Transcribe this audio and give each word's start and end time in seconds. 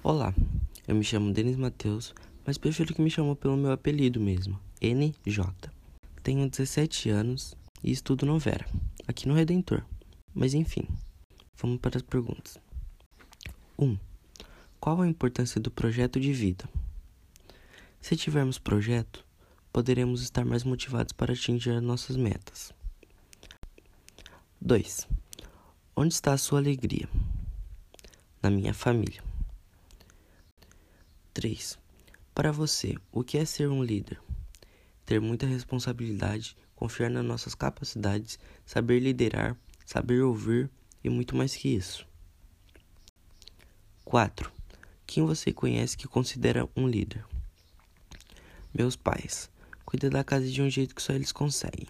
Olá, 0.00 0.32
eu 0.86 0.94
me 0.94 1.02
chamo 1.02 1.32
Denis 1.32 1.56
Matheus, 1.56 2.14
mas 2.46 2.56
prefiro 2.56 2.94
que 2.94 3.02
me 3.02 3.10
chamem 3.10 3.34
pelo 3.34 3.56
meu 3.56 3.72
apelido 3.72 4.20
mesmo, 4.20 4.58
NJ. 4.80 5.44
Tenho 6.22 6.48
17 6.48 7.10
anos 7.10 7.56
e 7.82 7.90
estudo 7.90 8.24
no 8.24 8.38
Vera, 8.38 8.64
aqui 9.08 9.26
no 9.26 9.34
Redentor. 9.34 9.84
Mas 10.32 10.54
enfim, 10.54 10.86
vamos 11.60 11.80
para 11.80 11.96
as 11.96 12.02
perguntas. 12.02 12.58
1. 13.76 13.86
Um, 13.86 13.98
qual 14.78 15.02
a 15.02 15.08
importância 15.08 15.60
do 15.60 15.68
projeto 15.68 16.20
de 16.20 16.32
vida? 16.32 16.68
Se 18.00 18.14
tivermos 18.14 18.56
projeto, 18.56 19.24
poderemos 19.72 20.22
estar 20.22 20.44
mais 20.44 20.62
motivados 20.62 21.12
para 21.12 21.32
atingir 21.32 21.82
nossas 21.82 22.16
metas. 22.16 22.72
2. 24.60 25.08
Onde 25.96 26.14
está 26.14 26.34
a 26.34 26.38
sua 26.38 26.60
alegria? 26.60 27.08
Na 28.40 28.48
minha 28.48 28.72
família. 28.72 29.27
3. 31.38 31.78
Para 32.34 32.50
você, 32.50 32.96
o 33.12 33.22
que 33.22 33.38
é 33.38 33.44
ser 33.44 33.68
um 33.68 33.80
líder? 33.80 34.20
Ter 35.06 35.20
muita 35.20 35.46
responsabilidade, 35.46 36.56
confiar 36.74 37.08
nas 37.08 37.24
nossas 37.24 37.54
capacidades, 37.54 38.40
saber 38.66 38.98
liderar, 38.98 39.56
saber 39.86 40.20
ouvir 40.22 40.68
e 41.04 41.08
muito 41.08 41.36
mais 41.36 41.54
que 41.54 41.68
isso. 41.68 42.04
4. 44.04 44.50
Quem 45.06 45.24
você 45.24 45.52
conhece 45.52 45.96
que 45.96 46.08
considera 46.08 46.68
um 46.74 46.88
líder? 46.88 47.24
Meus 48.74 48.96
pais. 48.96 49.48
Cuida 49.84 50.10
da 50.10 50.24
casa 50.24 50.48
de 50.48 50.60
um 50.60 50.68
jeito 50.68 50.92
que 50.92 51.02
só 51.02 51.12
eles 51.12 51.30
conseguem. 51.30 51.86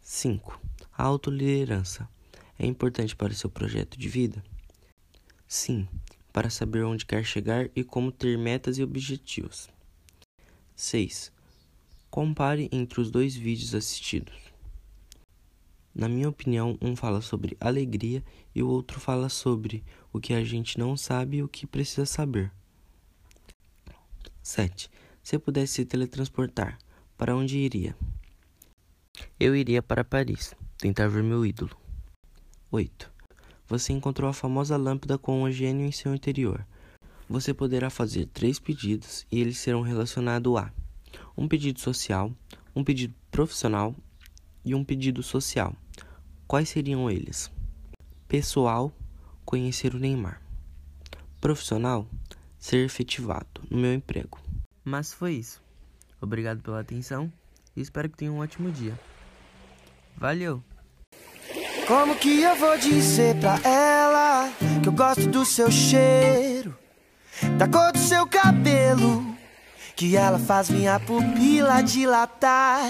5. 0.00 0.60
A 0.96 1.02
autoliderança 1.02 2.08
é 2.56 2.66
importante 2.66 3.16
para 3.16 3.32
o 3.32 3.34
seu 3.34 3.50
projeto 3.50 3.98
de 3.98 4.08
vida? 4.08 4.44
Sim, 5.48 5.88
para 6.32 6.48
saber 6.48 6.84
onde 6.84 7.04
quer 7.04 7.24
chegar 7.24 7.68
e 7.76 7.84
como 7.84 8.10
ter 8.10 8.38
metas 8.38 8.78
e 8.78 8.82
objetivos. 8.82 9.68
6. 10.74 11.30
Compare 12.10 12.68
entre 12.72 13.00
os 13.00 13.10
dois 13.10 13.36
vídeos 13.36 13.74
assistidos. 13.74 14.34
Na 15.94 16.08
minha 16.08 16.28
opinião, 16.28 16.78
um 16.80 16.96
fala 16.96 17.20
sobre 17.20 17.56
alegria 17.60 18.24
e 18.54 18.62
o 18.62 18.68
outro 18.68 18.98
fala 18.98 19.28
sobre 19.28 19.84
o 20.10 20.18
que 20.18 20.32
a 20.32 20.42
gente 20.42 20.78
não 20.78 20.96
sabe 20.96 21.38
e 21.38 21.42
o 21.42 21.48
que 21.48 21.66
precisa 21.66 22.06
saber. 22.06 22.50
7. 24.42 24.90
Se 25.22 25.38
pudesse 25.38 25.74
se 25.74 25.84
teletransportar, 25.84 26.78
para 27.16 27.36
onde 27.36 27.58
iria? 27.58 27.94
Eu 29.38 29.54
iria 29.54 29.82
para 29.82 30.02
Paris, 30.02 30.54
tentar 30.78 31.08
ver 31.08 31.22
meu 31.22 31.44
ídolo. 31.44 31.76
8 32.70 33.11
você 33.72 33.94
encontrou 33.94 34.28
a 34.28 34.34
famosa 34.34 34.76
lâmpada 34.76 35.16
com 35.16 35.44
um 35.44 35.50
gênio 35.50 35.86
em 35.86 35.92
seu 35.92 36.14
interior. 36.14 36.62
Você 37.26 37.54
poderá 37.54 37.88
fazer 37.88 38.26
três 38.26 38.58
pedidos 38.58 39.26
e 39.32 39.40
eles 39.40 39.56
serão 39.56 39.80
relacionados 39.80 40.54
a 40.58 40.70
um 41.34 41.48
pedido 41.48 41.80
social, 41.80 42.30
um 42.76 42.84
pedido 42.84 43.14
profissional 43.30 43.96
e 44.62 44.74
um 44.74 44.84
pedido 44.84 45.22
social. 45.22 45.74
Quais 46.46 46.68
seriam 46.68 47.10
eles? 47.10 47.50
Pessoal, 48.28 48.92
conhecer 49.42 49.94
o 49.94 49.98
Neymar. 49.98 50.42
Profissional, 51.40 52.06
ser 52.58 52.84
efetivado 52.84 53.62
no 53.70 53.78
meu 53.78 53.94
emprego. 53.94 54.38
Mas 54.84 55.14
foi 55.14 55.32
isso. 55.32 55.62
Obrigado 56.20 56.60
pela 56.60 56.80
atenção 56.80 57.32
e 57.74 57.80
espero 57.80 58.10
que 58.10 58.18
tenham 58.18 58.34
um 58.34 58.40
ótimo 58.40 58.70
dia. 58.70 59.00
Valeu! 60.14 60.62
Como 61.86 62.14
que 62.14 62.42
eu 62.42 62.54
vou 62.56 62.78
dizer 62.78 63.34
pra 63.36 63.58
ela 63.68 64.48
que 64.82 64.88
eu 64.88 64.92
gosto 64.92 65.26
do 65.26 65.44
seu 65.44 65.70
cheiro, 65.70 66.76
da 67.58 67.66
cor 67.66 67.92
do 67.92 67.98
seu 67.98 68.26
cabelo, 68.26 69.24
que 69.96 70.16
ela 70.16 70.38
faz 70.38 70.70
minha 70.70 70.98
pupila 71.00 71.82
dilatar? 71.82 72.88